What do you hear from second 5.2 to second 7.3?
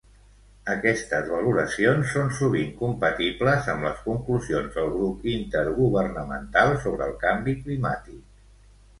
Intergovernamental sobre el